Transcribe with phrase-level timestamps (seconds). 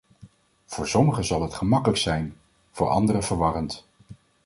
[0.65, 2.35] Voor sommigen zal het gemakkelijker zijn,
[2.71, 3.85] voor anderen verwarrend.